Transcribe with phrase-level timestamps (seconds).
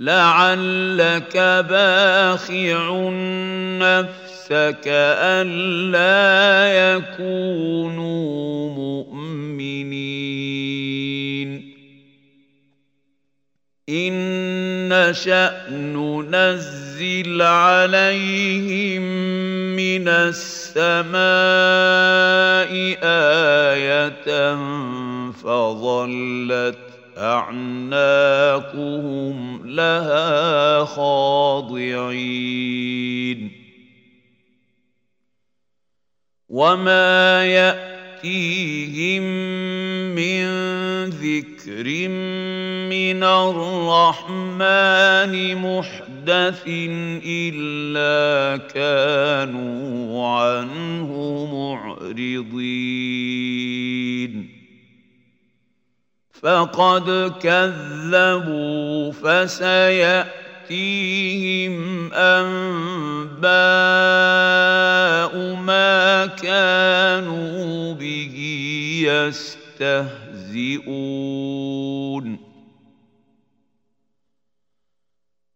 [0.00, 1.36] لعلك
[1.68, 3.10] باخع
[3.78, 6.16] نفسك ألا
[6.96, 10.00] يكونوا مؤمنين.
[13.88, 14.12] إن
[14.88, 19.02] نشأ ننزل عليهم
[19.76, 21.20] من السماء
[23.02, 24.54] آية
[25.32, 26.89] فظلت
[27.20, 28.70] أعناقهم
[29.66, 32.30] لها خاضعين.
[36.48, 39.22] وما يأتيهم
[40.14, 40.44] من
[41.04, 42.08] ذكر
[42.88, 46.62] من الرحمن محدث
[47.26, 51.10] إلا كانوا عنه
[51.52, 52.50] معرضين.
[56.42, 60.50] فقد كذبوا فسيأتيهم
[62.12, 63.50] أنباء
[65.54, 68.36] ما كانوا به
[69.80, 70.10] يستهزئون.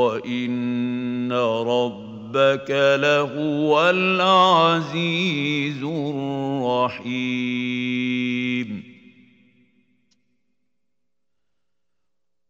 [0.00, 7.50] وان ربك لهو العزيز الرحيم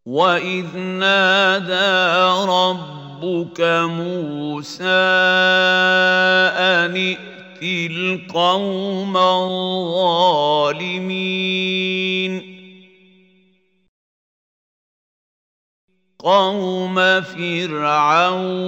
[0.06, 1.90] واذ نادى
[2.50, 3.60] ربك
[3.90, 4.84] موسى
[6.58, 10.50] ان ائت القوم الظالمين
[16.22, 18.60] قوم فرعون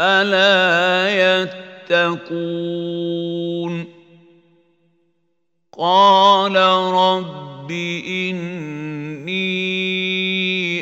[0.00, 1.42] ألا
[1.90, 3.84] يتقون
[5.78, 6.56] قال
[6.92, 9.44] رب إني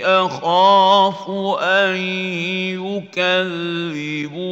[0.05, 1.97] أخاف أن
[3.17, 4.43] يكذبون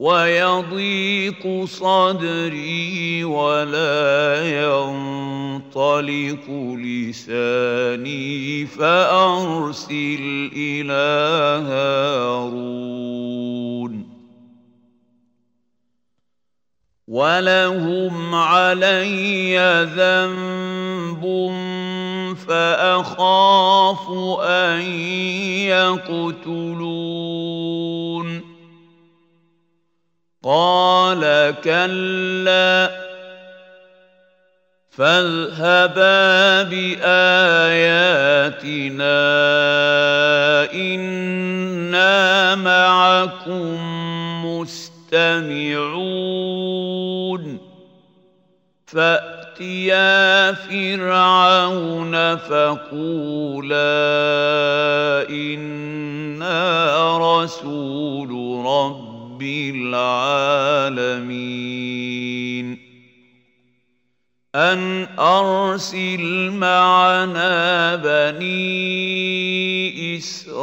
[0.00, 6.46] ويضيق صدري ولا ينطلق
[6.80, 11.12] لساني فأرسل إلى
[11.68, 13.10] هارون.
[17.08, 19.58] ولهم علي
[19.96, 21.24] ذنب
[22.48, 24.80] فأخاف أن
[25.68, 27.29] يقتلون.
[30.44, 32.90] قال كلا
[34.90, 37.10] فاذهبا بآياتنا
[40.72, 43.78] إنا معكم
[44.46, 46.00] مستمعون.
[48.86, 53.78] فأتيا فرعون فقولا
[55.30, 58.30] إنا رسول
[58.66, 59.09] رب
[59.40, 61.00] رب العالمين.
[64.54, 68.58] أن أرسل معنا بني
[70.16, 70.60] إسرائيل.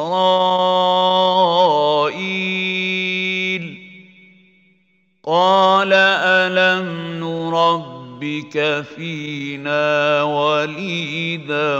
[5.25, 6.87] قال ألم
[7.19, 11.77] نربك فينا وليدا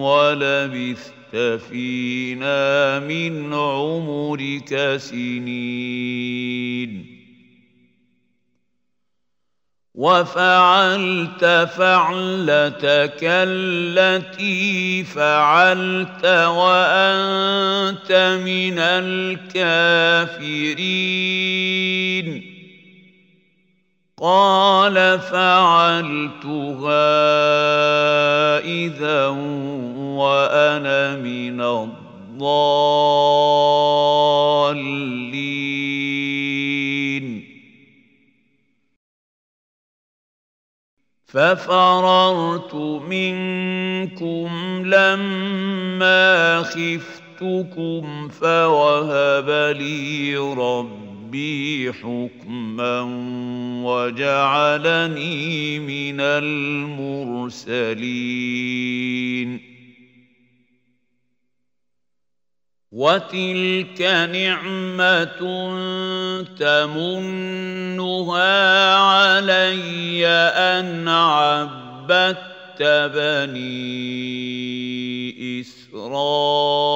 [0.00, 1.15] ولبثت
[1.70, 6.36] فينا من عمرك سنين.
[9.94, 11.44] وفعلت
[11.76, 18.12] فعلتك التي فعلت وأنت
[18.44, 20.06] من الكافرين.
[24.22, 26.08] قال فعلتها
[28.58, 29.26] إذا
[30.16, 32.96] وأنا من الضالين.
[41.26, 42.74] ففررت
[43.04, 44.48] منكم
[44.86, 50.36] لما خفتكم فوهب لي
[51.26, 53.00] ربي حكما
[53.84, 55.38] وجعلني
[55.78, 57.66] من المرسلين
[62.92, 64.02] وتلك
[64.32, 65.40] نعمة
[66.58, 67.74] تمنها
[68.94, 72.82] علي أن عبدت
[73.14, 74.06] بني
[75.60, 76.86] إسرائيل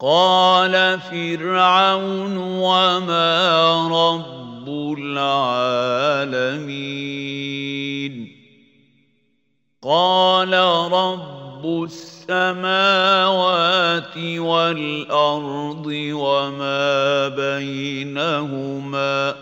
[0.00, 4.68] قال فرعون وما رب
[4.98, 6.70] العالمين
[9.82, 10.52] قال
[10.92, 12.80] رب السماوات
[14.16, 19.34] والارض وما بينهما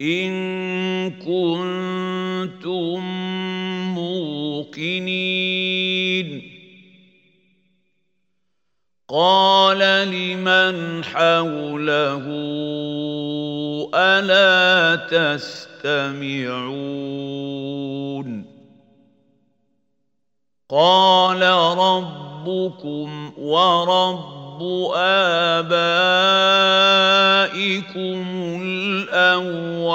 [0.00, 0.30] ان
[1.10, 3.00] كنتم
[3.94, 5.43] موقنين
[9.14, 9.78] قال
[10.10, 12.24] لمن حوله
[13.94, 14.96] ألا
[15.86, 16.74] تستمعون
[20.70, 21.42] قال
[21.78, 24.62] ربكم ورب
[24.96, 25.84] آبائكم
[28.62, 29.94] الأولين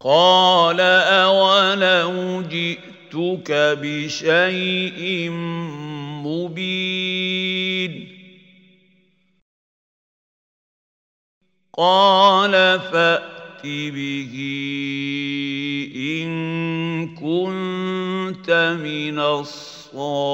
[0.00, 2.42] قال أولو
[3.10, 5.30] جئتك بشيء
[6.24, 7.92] مبين.
[11.78, 14.34] قال فأ به
[15.96, 16.30] إن
[17.14, 18.50] كنت
[18.82, 20.30] من الصادقين.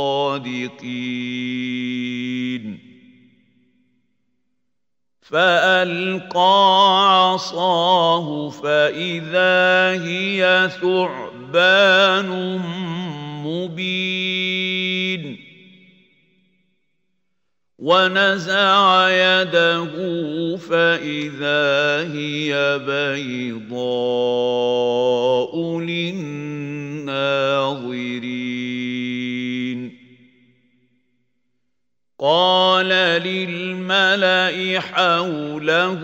[5.20, 6.55] فألقى
[7.32, 11.35] عصاه فإذا هي ثعبان
[13.46, 15.38] مبين.
[17.78, 19.86] ونزع يده
[20.56, 23.80] فإذا هي بيضاء
[25.80, 26.76] للناظرين.
[32.18, 32.88] قال
[33.22, 36.00] للملأ حوله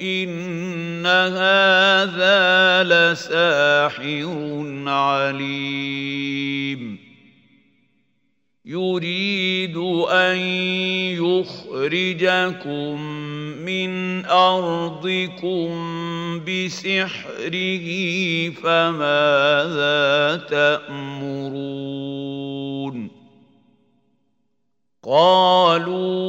[0.00, 4.28] إن هذا لساحر
[4.86, 6.26] عليم
[8.66, 9.76] يريد
[10.10, 10.36] ان
[11.22, 13.00] يخرجكم
[13.66, 15.70] من ارضكم
[16.44, 17.88] بسحره
[18.50, 22.16] فماذا تامرون
[25.06, 26.26] قالوا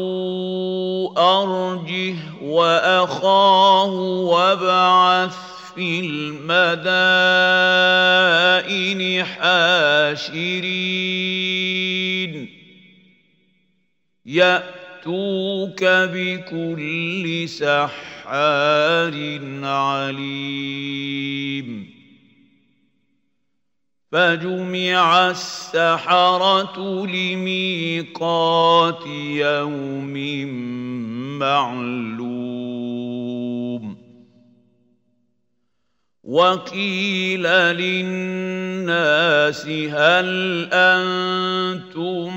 [1.18, 3.92] أرجه وأخاه
[4.22, 5.36] وابعث
[5.76, 6.84] في المدائن
[9.26, 10.68] حاشرين.
[14.26, 19.14] يأتوك بكل سحار
[19.64, 21.18] عليم.
[24.12, 30.14] فجمع السحرة لميقات يوم
[31.40, 32.38] معلوم.
[36.24, 42.34] وقيل للناس هل أنتم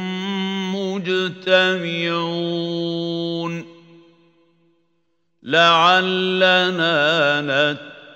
[0.74, 2.20] مجتمعون؟
[5.42, 6.70] لعلنا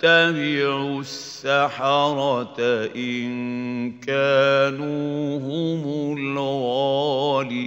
[0.04, 2.56] اتبعوا السحرة
[2.96, 7.64] إن كانوا هم الغالبين.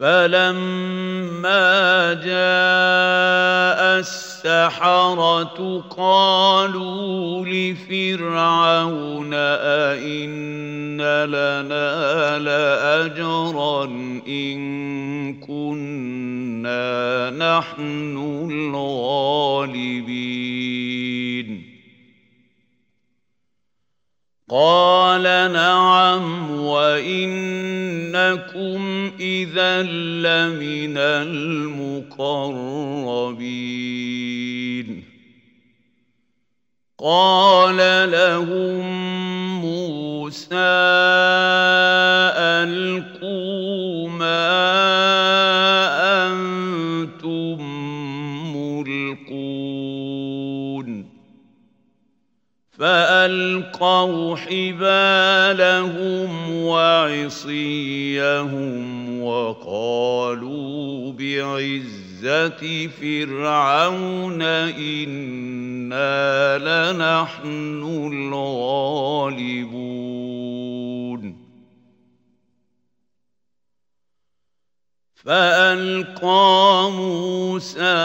[0.00, 1.64] فلما
[2.14, 13.84] جاء السحرة قالوا لفرعون أئن لنا لأجرا
[14.28, 18.16] إن كنا نحن
[18.50, 20.18] الغالبين
[24.48, 27.50] قال نعم وإنكم
[29.20, 32.38] إذا لمن المقربين.
[36.98, 38.80] قال لهم
[39.60, 40.97] موسى
[53.98, 56.30] فألقوا حبالهم
[56.64, 58.02] وعصيهم
[59.22, 66.08] وقالوا بعزة فرعون إنا
[66.58, 67.82] لنحن
[75.28, 77.96] فألقى موسى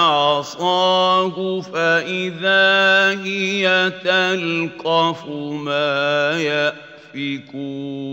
[0.00, 6.32] عصاه فإذا هي تلقف ما
[7.12, 8.10] يأفكون.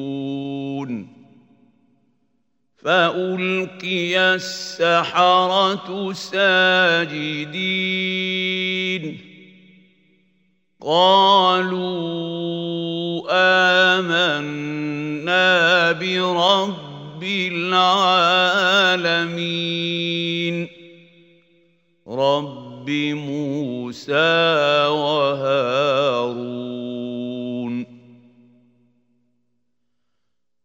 [2.78, 7.38] فألقي السحرة ساجدين.
[10.82, 11.88] قالوا
[14.00, 16.87] آمنا برب
[17.18, 17.88] رب العالمين.
[22.08, 24.14] رب موسى
[24.88, 25.98] وهارون.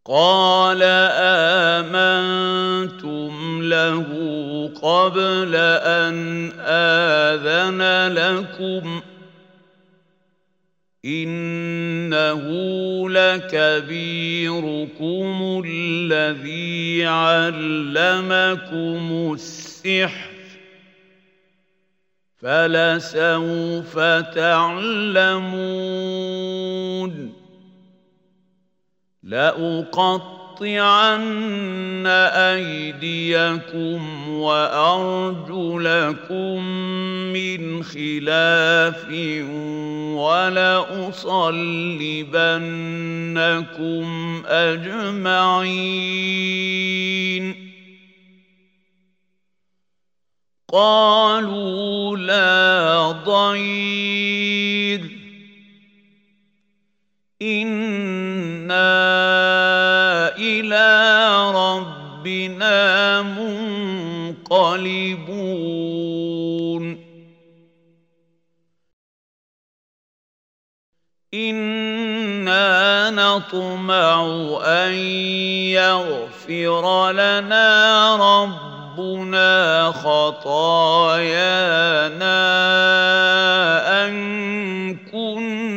[0.06, 0.82] قال
[1.82, 3.32] آمنتم
[3.62, 4.06] له
[4.82, 9.11] قبل أن آذن لكم ۖ
[11.04, 12.42] إنه
[13.10, 14.52] لكبيركم
[15.66, 18.52] الذي علمكم
[19.34, 20.32] السحر
[22.38, 23.98] فلسوف
[24.34, 25.72] تعلمون
[29.22, 32.06] لأقطع لأقطعن
[32.36, 35.48] أيديكم وأرجلكم
[37.32, 39.08] من خلاف
[40.16, 41.22] ولأصلبنكم
[44.46, 45.72] أجمعين.
[50.72, 55.00] قالوا لا ضير.
[57.42, 59.02] إِنَّا
[60.62, 64.62] إلى ربنا منقلبون.
[71.34, 74.26] إنا نطمع
[74.64, 74.92] أن
[75.74, 80.92] يغفر لنا ربنا خطايانا
[84.04, 84.14] أن
[85.12, 85.72] كنا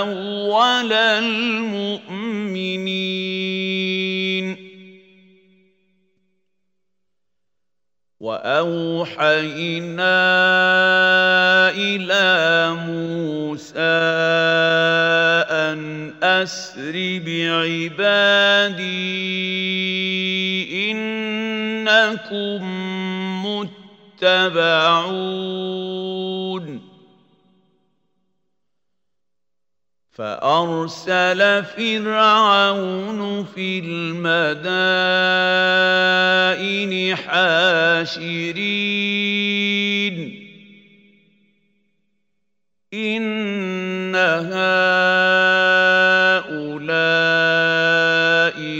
[0.00, 2.09] أول المؤمنين.
[8.40, 10.16] وأوحينا
[11.76, 13.78] إلى موسى
[15.50, 17.70] أن أسر بعبادي
[20.90, 22.62] إنكم
[24.22, 25.20] متبعون.
[30.20, 34.36] فأرسل فرعون في المدائن
[37.16, 38.50] حاشرين.
[42.94, 44.60] إن هؤلاء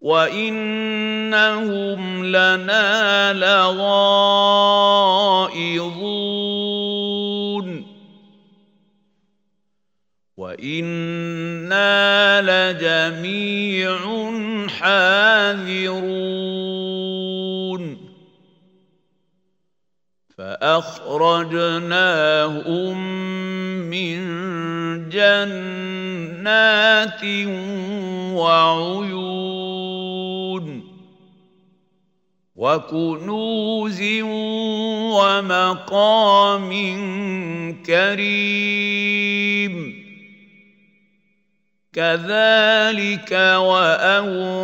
[0.08, 3.88] وإنهم لنا لغائظون
[10.36, 11.92] وإنا
[12.40, 13.98] لجميع
[14.68, 15.98] حاذرون
[20.38, 21.38] فأخرجناهم
[23.90, 24.18] من
[25.08, 26.44] جنات
[28.34, 29.67] وعيون
[32.58, 34.02] وكنوز
[35.14, 36.70] ومقام
[37.86, 39.74] كريم.
[41.92, 44.60] كذلك وأورثناها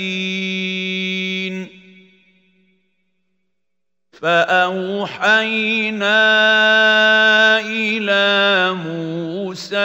[0.00, 1.68] الدين
[4.22, 5.60] فأوحينا
[7.60, 9.76] إلى موسى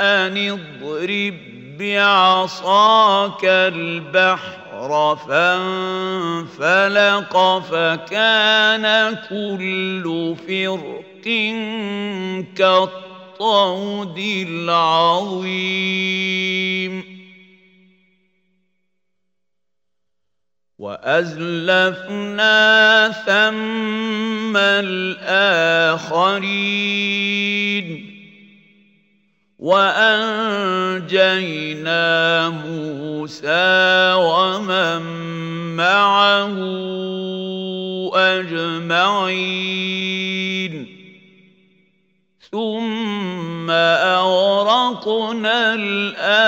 [0.00, 1.34] أن اضرب
[1.78, 6.78] بعصاك البحر فانفلق
[7.58, 11.24] فكان كل فرق
[12.56, 15.58] كالطود العظيم
[20.78, 22.58] وأزلفنا
[23.26, 26.38] ثم الآخرين
[29.58, 31.28] وأنجينا
[32.48, 35.02] موسى ومن
[35.76, 36.56] معه
[38.14, 39.78] أجمعين
[42.52, 46.47] ثم أغرقنا الآخرين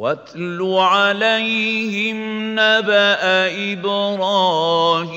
[0.00, 2.16] واتل عليهم
[2.52, 3.20] نبأ
[3.72, 5.10] إبراهيم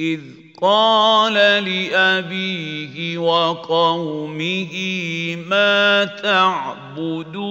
[0.00, 0.20] إذ
[0.62, 4.74] قال لأبيه وقومه
[5.36, 7.46] ما تعبدون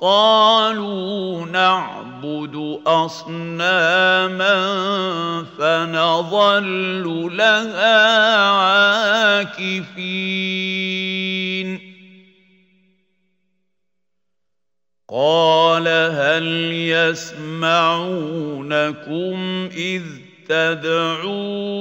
[0.00, 4.54] قالوا نعبد أصناما
[5.58, 9.98] فنظل لها عاكفين.
[15.10, 17.78] قال هل يسمعونكم
[19.76, 20.02] إذ
[20.48, 21.78] تدعون؟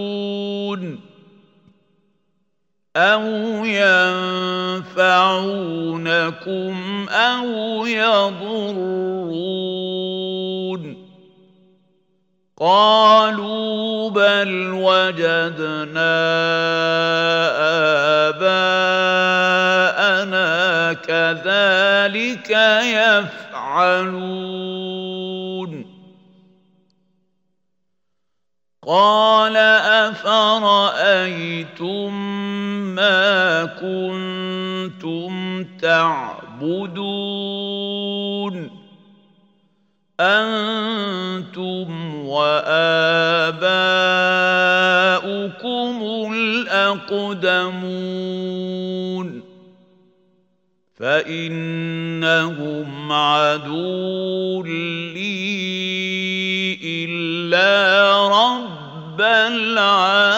[2.98, 3.26] أو
[4.90, 5.06] ينفعونكم
[7.10, 9.18] أو يضرون
[12.60, 16.18] قالوا بل وجدنا
[18.30, 19.64] آباءنا
[20.94, 22.50] كذلك
[23.62, 24.38] يفعلون
[28.88, 29.58] قال
[30.08, 31.48] افرايتم
[33.08, 37.28] ما كنتم تعبدون
[40.20, 43.58] أنتم واباؤكم
[46.34, 47.68] الاقدمون
[51.00, 55.48] فانهم عدو لي
[56.84, 60.38] الا رب رب العالمين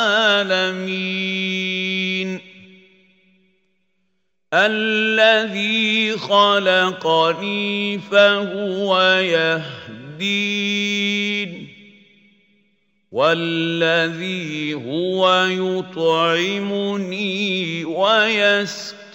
[4.53, 10.79] الذي خلقني فهو يهدين
[13.11, 17.05] والذي هو يطعمني
[17.85, 19.09] ويسقين.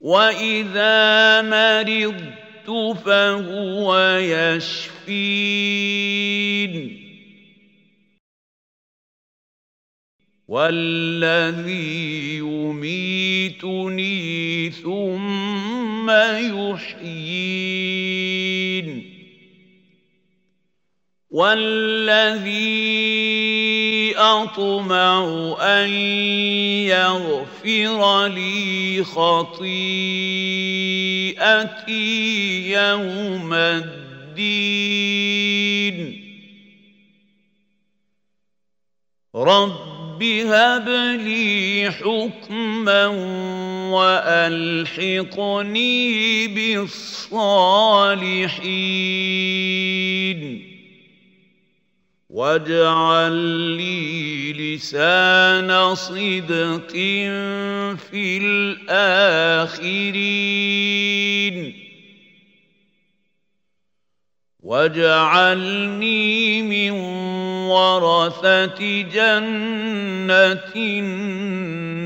[0.00, 5.38] وإذا مرضت فهو يشفين.
[10.48, 14.18] والذي يميتني
[14.70, 17.48] ثم يحيين.
[21.30, 22.58] والذي
[24.16, 25.88] أطمع أن
[26.88, 29.52] يغفر لي خطيئتي
[32.72, 33.98] يوم الدين.
[39.34, 40.88] رب هب
[41.24, 43.06] لي حكما
[44.88, 45.98] والحقني
[46.48, 47.78] بالصالحين
[52.30, 53.32] واجعل
[53.76, 56.92] لي لسان صدق
[58.10, 59.48] في الاخرين
[64.68, 66.90] واجعلني من
[67.72, 70.72] ورثه جنه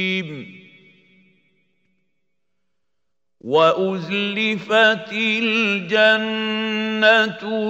[3.43, 5.75] وأزلفت الجنة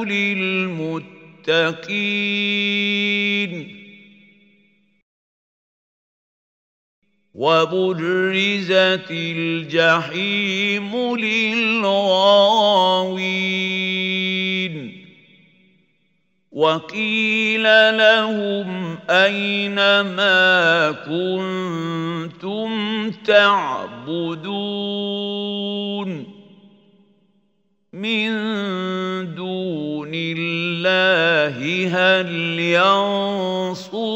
[0.06, 1.02] للمتقين.
[7.34, 11.82] وبرزت الجحيم للغاوين.
[16.52, 17.64] وقيل
[17.98, 22.72] لهم اين ما كنتم
[23.12, 24.82] تعبدون
[27.94, 28.32] من
[29.36, 34.12] دون الله هل ينصرونكم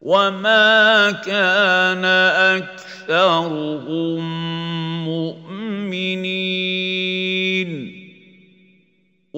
[0.00, 2.04] وما كان
[3.04, 4.24] اكثرهم
[5.04, 6.47] مؤمنين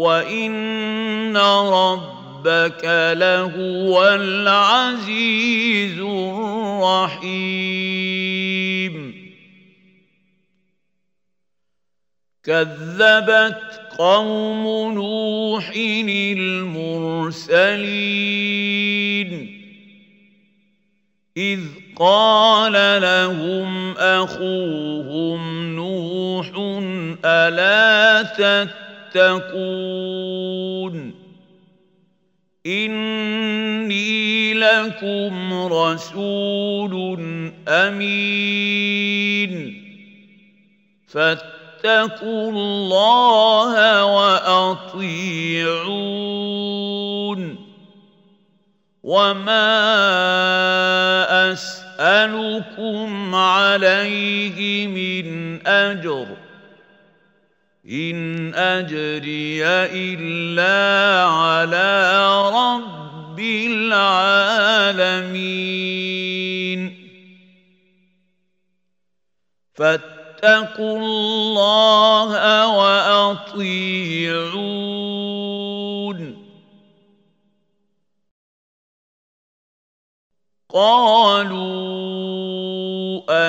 [0.00, 2.84] وان ربك
[3.16, 5.98] لهو العزيز
[7.20, 7.50] الرحيم
[12.44, 15.70] كذبت قوم نوح
[16.40, 17.50] المرسلين
[21.36, 21.60] إذ
[21.96, 25.40] قال لهم اخوهم
[25.76, 26.50] نوح
[27.24, 28.89] الا تتقون
[32.66, 37.20] إني لكم رسول
[37.68, 39.82] أمين.
[41.06, 44.90] فاتقوا الله وأطيعون.
[49.02, 49.72] وما
[51.52, 56.26] أسألكم عليه من أجر.
[57.90, 64.80] ان اجري الا على رب العالمين
[69.74, 73.80] فاتقوا الله واطيعون
[80.68, 81.90] قالوا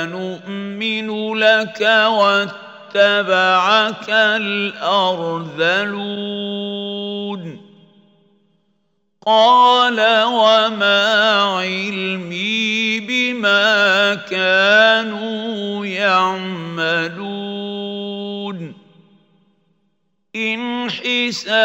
[0.03, 1.81] انومن لك
[2.95, 4.91] واتبعك الأرذلون.
[9.25, 17.21] قال وما علمي بما كانوا يعملون.
[20.35, 21.63] إن حسابهم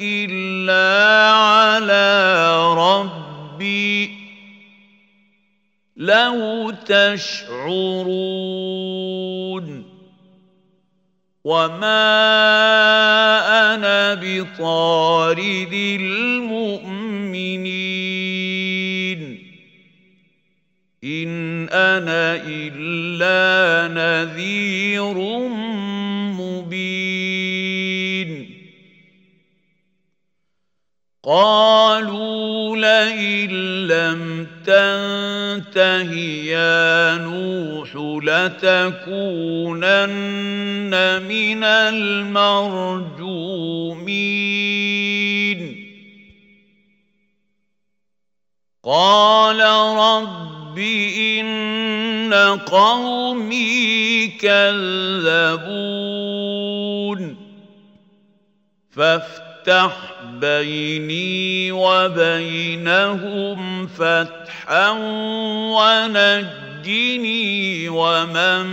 [0.00, 4.31] إلا على ربي.
[6.02, 7.92] لو تشعرون
[11.44, 12.14] وما
[13.74, 16.82] أنا بطارد المؤمنين
[21.04, 25.18] ان أنا الا نذير
[31.24, 33.50] قالوا لئن
[33.86, 36.12] لم تنته
[36.44, 38.82] يا نوح لتكونن
[41.22, 43.12] من المرجومين.
[48.84, 49.60] قال
[49.96, 52.34] رب إن
[52.66, 55.92] قومي كذبون.
[58.90, 64.90] فافتح بيني وبينهم فتحا
[65.78, 68.66] ونجني ومن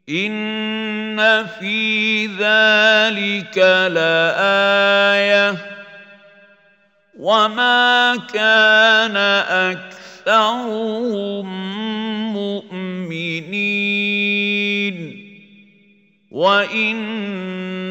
[0.09, 3.59] ان في ذلك
[3.93, 5.57] لايه
[7.19, 9.17] وما كان
[10.27, 11.47] اكثرهم
[12.33, 13.89] مؤمنين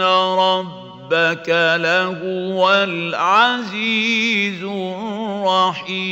[0.01, 1.49] وان ربك
[1.81, 6.07] لهو العزيز الرحيم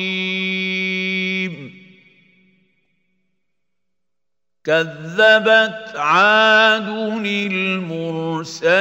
[4.63, 6.87] كذبت عاد
[7.25, 8.75] المرسلين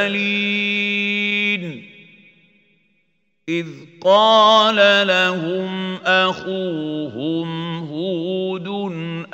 [3.49, 3.67] اذ
[4.05, 8.69] قال لهم اخوهم هود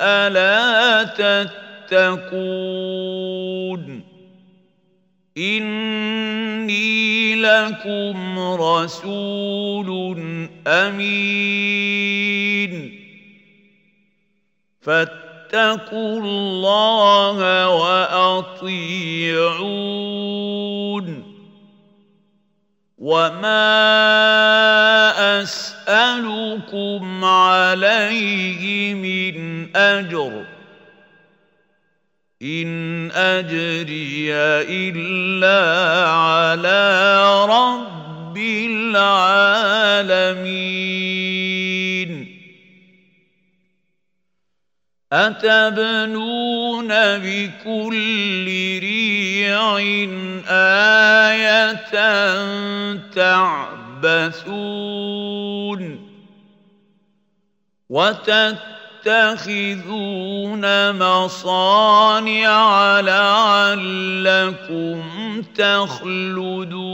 [0.01, 1.03] الا
[1.89, 2.51] تتقون
[5.41, 10.19] إني لكم رسول
[10.67, 12.11] أمين.
[14.81, 18.71] فاتقوا الله وأطيعون.
[22.97, 23.81] وما
[25.41, 30.60] أسألكم عليه من أجر.
[32.41, 35.61] إن أجري إلا
[36.09, 39.41] على رب العالمين.
[45.13, 48.45] أتبنون بكل
[48.79, 49.77] ريع
[50.47, 51.75] آية
[53.15, 54.51] تعبثون
[59.05, 65.01] وتتخذون مصانع لعلكم
[65.41, 66.91] تخلدون.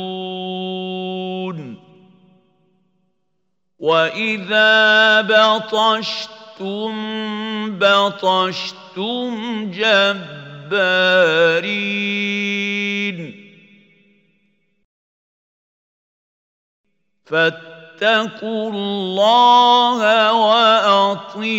[3.79, 6.91] وإذا بطشتم
[7.79, 10.47] بطشتم جبارين.
[17.99, 21.53] فاتقوا الله وأطيعون.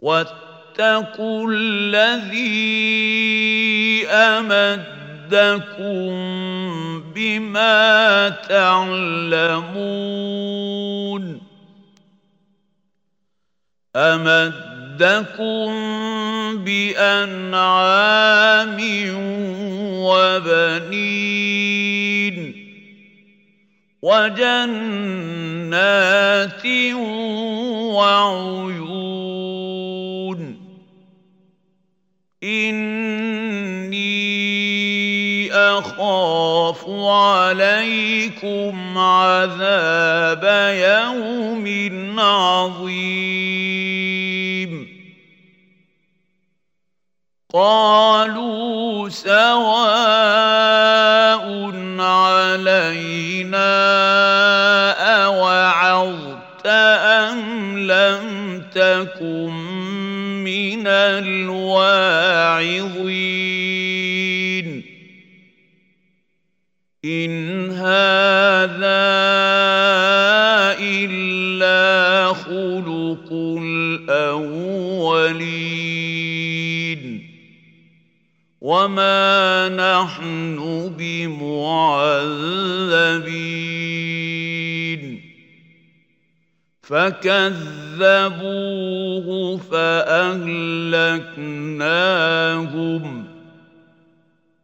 [0.00, 2.76] واتقوا الذي
[4.08, 5.34] أمدكم
[7.14, 9.84] بما تعلمون.
[13.96, 15.74] أمدكم
[16.64, 17.96] بأنعام
[20.06, 21.54] وبنين
[24.02, 25.46] وجنات
[27.94, 28.84] وعيون
[35.78, 40.44] أخاف عليكم عذاب
[40.78, 41.66] يوم
[42.20, 43.74] عظيم.
[47.54, 49.74] قالوا سواء
[52.00, 53.74] علينا
[55.24, 59.52] أوعظت أم لم تكن
[60.44, 61.64] من الواعظين.
[78.84, 80.58] وما نحن
[80.98, 81.84] بمعذبين
[86.82, 87.96] فكذبوه
[89.56, 90.84] فاهلكناهم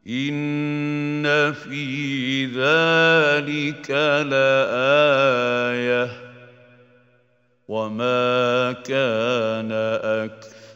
[0.06, 3.90] ان في ذلك
[4.30, 6.10] لايه
[7.68, 9.72] وما كان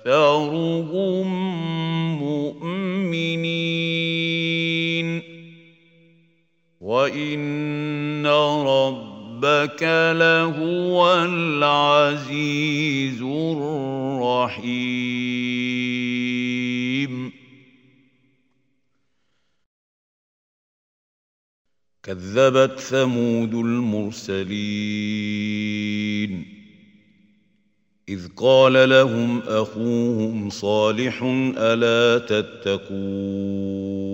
[0.07, 0.95] اكثرهم
[7.05, 8.27] وان
[8.67, 9.83] ربك
[10.17, 14.64] لهو العزيز الرحيم
[22.03, 24.55] كذبت ثمود المرسلين
[28.09, 31.23] اذ قال لهم اخوهم صالح
[31.57, 34.13] الا تتقون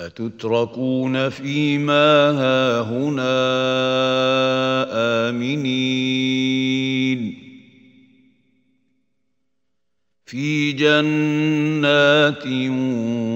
[0.00, 3.36] أتتركون فيما هاهنا
[5.28, 7.20] آمنين؟
[10.26, 12.46] في جنات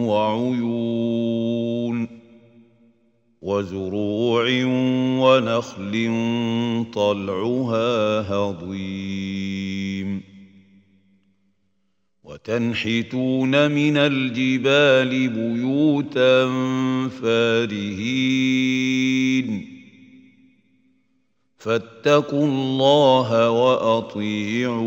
[0.09, 2.09] وعيون
[3.42, 4.46] وزروع
[5.20, 5.94] ونخل
[6.94, 9.43] طلعها هضيم.
[12.48, 16.48] وتنحتون من الجبال بيوتا
[17.09, 18.24] فارهين.
[21.59, 24.85] فاتقوا الله وأطيعون.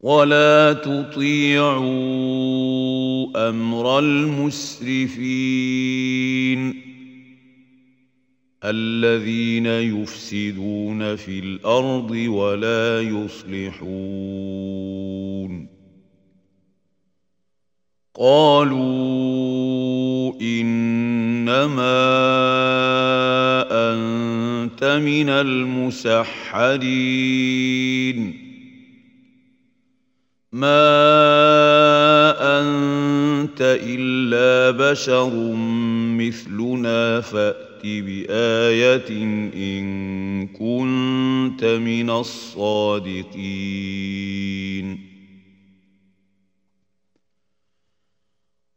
[0.00, 1.90] ولا تطيعوا
[3.48, 6.89] أمر المسرفين.
[8.64, 13.80] الذين يفسدون في الأرض ولا يصلحون.
[18.14, 19.20] قالوا
[20.40, 21.80] إنما
[23.70, 26.40] أنت من المسحرين.
[30.52, 31.00] ما
[32.60, 35.54] أنت إلا بشر
[36.18, 37.20] مثلنا
[37.80, 39.08] فات بآية
[39.54, 43.40] إن كنت من الصادقين.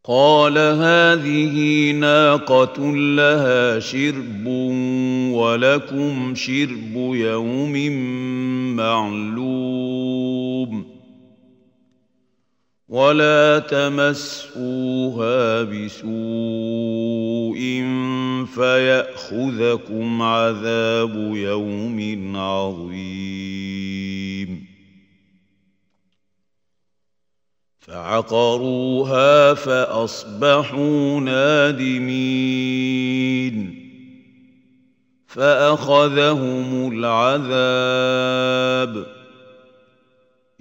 [0.06, 4.48] قال هذه ناقة لها شرب
[5.34, 7.92] ولكم شرب يوم
[8.76, 9.63] معلوم.
[12.94, 16.04] ولا تمسوها بسوء
[18.56, 22.94] فيأخذكم عذاب يوم عظيم.
[27.80, 32.14] فعقروها فأصبحوا نادمين.
[35.28, 37.64] فأخذهم العذاب.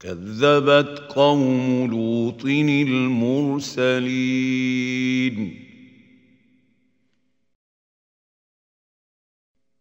[0.00, 4.06] كذبت قوم لوط المرسلين.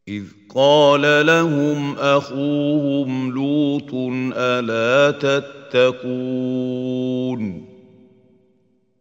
[0.08, 3.94] إذ قال لهم أخوهم لوط
[4.36, 7.66] ألا تتقون؟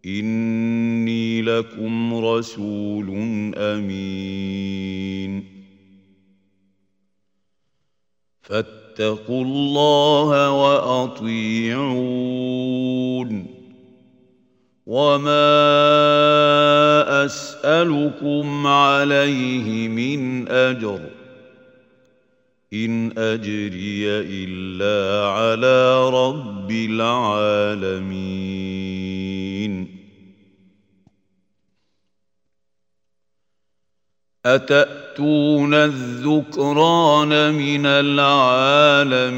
[0.07, 3.09] إني لكم رسول
[3.57, 5.45] أمين.
[8.43, 11.19] فاتقوا الله وأطيعون.
[14.87, 15.65] وما
[17.25, 21.01] أسألكم عليه من أجر.
[22.73, 28.19] إن أجري إلا على رب العالمين.
[35.19, 39.29] اتاتون الذكران من العالمين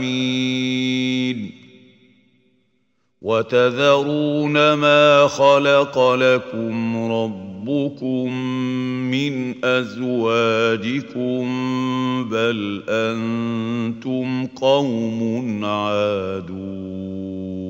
[3.23, 8.33] وتذرون ما خلق لكم ربكم
[9.11, 11.45] من أزواجكم
[12.31, 17.70] بل أنتم قوم عادون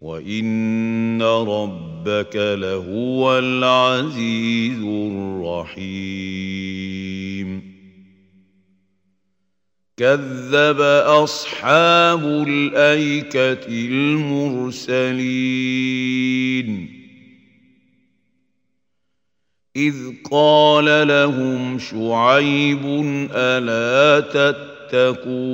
[0.00, 6.40] وان ربك لهو العزيز الرحيم
[9.96, 15.00] كذب اصحاب الايكه المرسلين
[19.76, 19.94] إذ
[20.30, 22.80] قال لهم شعيب
[23.34, 24.20] ألا
[24.90, 25.50] تتقون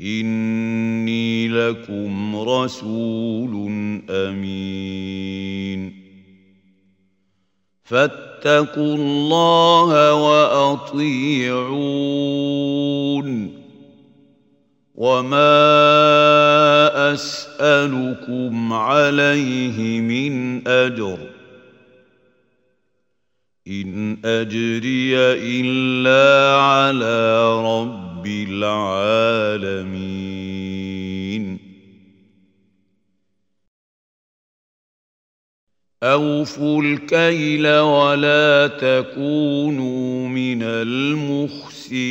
[0.00, 3.70] إني لكم رسول
[4.10, 5.92] أمين
[7.84, 11.66] فاتقوا الله وأطيعون
[14.94, 15.52] وما
[17.12, 21.35] أسألكم عليه من أجر
[23.68, 29.66] إن أجري إلا على رب العالمين.
[36.02, 42.06] أوفوا الكيل ولا تكونوا من المخسرين.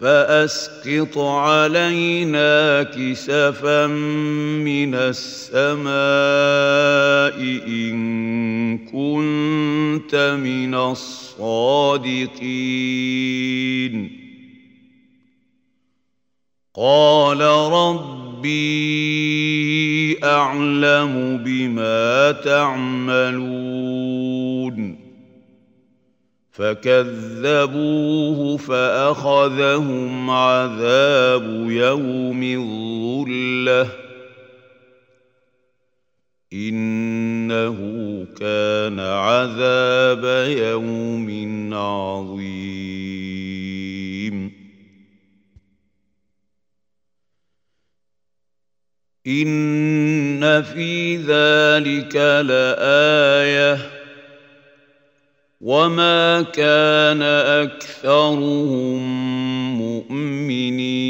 [0.00, 5.90] فأسقط علينا كسفا من السماء
[7.66, 11.40] إن كنت من الصادقين.
[16.74, 17.40] قال
[17.72, 18.70] ربي
[20.24, 23.40] أعلم بما تعملون.
[26.60, 33.88] فكذبوه فأخذهم عذاب يوم الظلة.
[36.52, 37.76] إنه
[38.40, 40.24] كان عذاب
[40.56, 41.28] يوم
[41.74, 42.50] عظيم.
[49.26, 53.99] إن في ذلك لآية
[55.60, 57.22] وما كان
[57.62, 59.02] اكثرهم
[59.78, 61.00] مؤمنين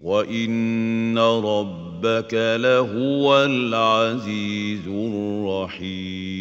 [0.00, 6.38] وان ربك لهو العزيز الرحيم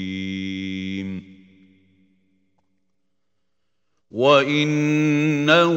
[4.12, 5.74] وانه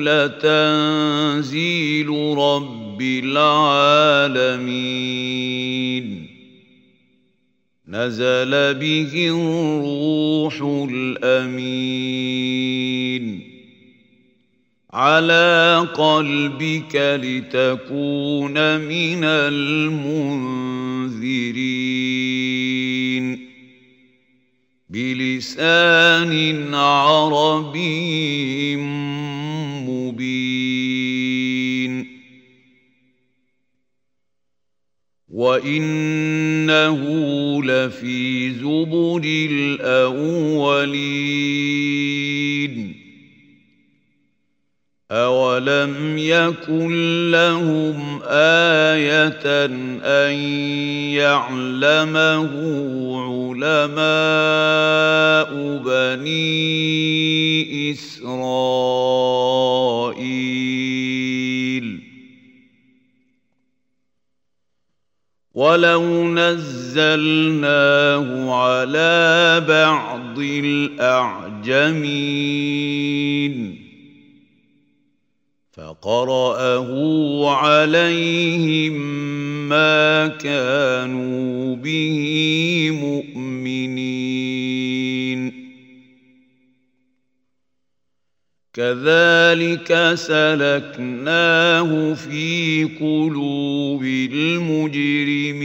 [0.00, 2.08] لتنزيل
[2.38, 4.62] رب العالمين
[7.92, 12.72] نزل به الروح الأمين.
[14.92, 20.32] على قلبك لتكون من المنذرين.
[24.90, 28.76] بلسان عربي
[35.32, 37.00] وانه
[37.64, 41.02] لفي زبر الاولين
[45.10, 49.42] اولم يكن لهم إيه
[50.04, 50.34] ان
[51.16, 52.52] يعلمه
[53.62, 54.62] علماء
[55.84, 56.82] بني
[57.90, 59.71] اسرائيل
[65.54, 67.74] ولو نزلناه
[68.54, 71.92] على بعض الاعجمين
[75.72, 76.90] فقراه
[77.56, 78.92] عليهم
[79.68, 84.11] ما كانوا به مؤمنين
[88.74, 95.62] كذلك سلكناه في قلوب المجرمين.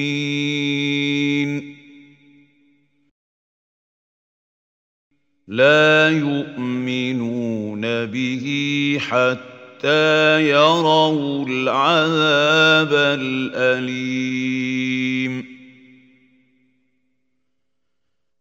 [5.48, 14.68] لا يؤمنون به حتى يروا العذاب الأليم.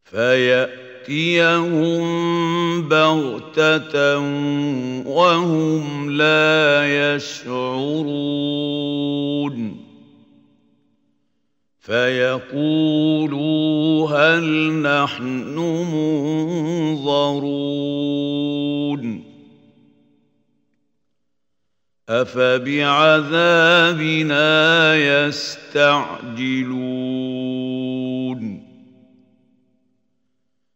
[0.04, 0.76] فيأتي
[1.09, 4.18] ياتيهم بغته
[5.07, 8.57] وهم لا يشعرون
[11.80, 13.28] فيقولوا
[14.11, 15.59] هل نحن
[16.98, 17.36] منظرون
[22.09, 23.46] افبعذابنا
[25.26, 26.16] يستعجلون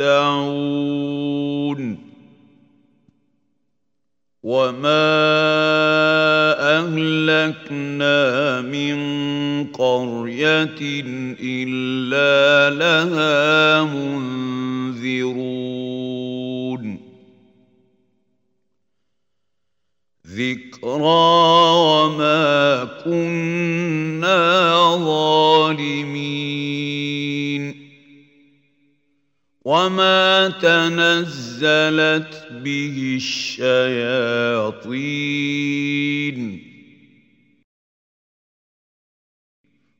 [0.00, 1.80] يمتعون
[4.42, 5.10] وما
[6.78, 8.96] اهلكنا من
[9.66, 10.80] قريه
[11.42, 15.40] الا لها منذرون
[20.26, 21.30] ذكرى
[21.76, 26.69] وما كنا ظالمين
[29.70, 33.60] وما تنزلت به الشياطين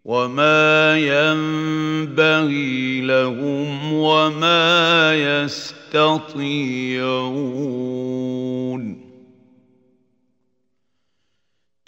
[0.04, 6.40] وما ينبغي لهم وما يستطيعون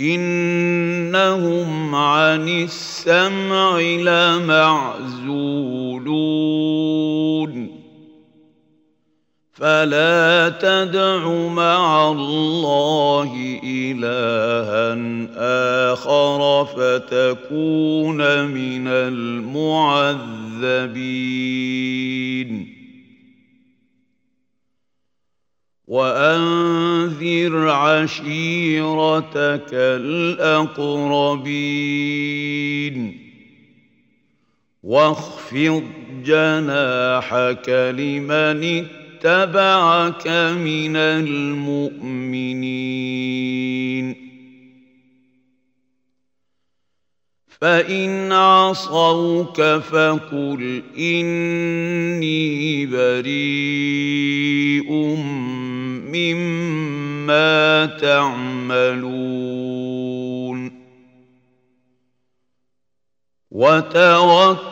[0.01, 5.33] انهم عن السمع لمعزولون
[9.63, 14.95] فلا تدع مع الله إلها
[15.93, 20.43] آخر فتكون من المعذبين.
[25.87, 30.93] وأنذر عشيرتك الأقربين.
[34.83, 35.83] واخفض
[36.25, 42.73] جناحك لمن اتبعك من المؤمنين.
[47.61, 54.93] فإن عصوك فقل إني بريء
[56.13, 59.33] مما تعملون.
[63.51, 64.72] وتوكل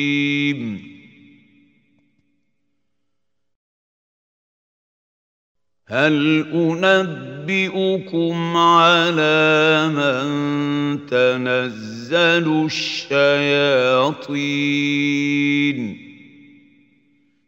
[5.91, 13.11] هل انبئكم على من تنزل الشياطين؟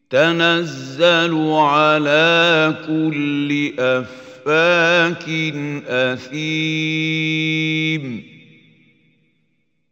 [0.10, 5.30] تنزل على كل افاك
[5.88, 7.14] اثيم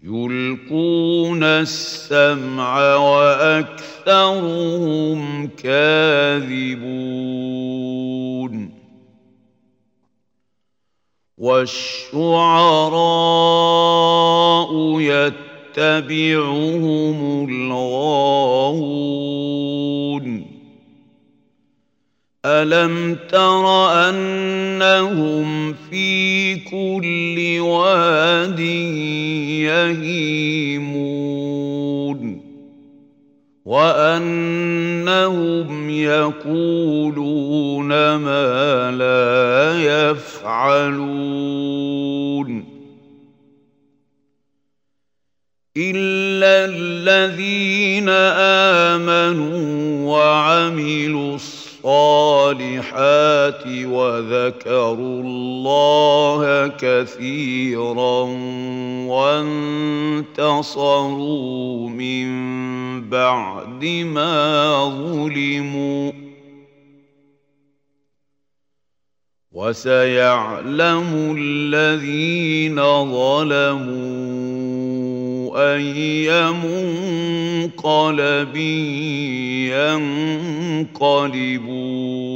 [0.03, 4.39] يلقون السمع واكثرهم
[5.47, 6.91] كاذبون
[11.37, 12.21] والشعراء
[15.77, 16.59] يتبعهم
[17.49, 19.01] الغاوون
[22.45, 23.65] الم تر
[24.09, 28.59] انهم في كل واد
[30.69, 31.21] يهيمون
[33.65, 35.09] وانهم
[35.89, 41.31] يقولون ما لا يفعلون
[45.77, 48.09] الا الذين
[48.89, 49.61] امنوا
[50.09, 58.21] وعملوا الصالحات الصالحات وذكروا الله كثيرا
[60.29, 62.29] وانتصروا من
[63.09, 66.11] بعد ما ظلموا
[69.51, 72.75] وسيعلم الذين
[73.11, 74.51] ظلموا
[75.75, 76.31] أي
[77.61, 78.55] منقلب
[80.87, 82.30] ينقلبون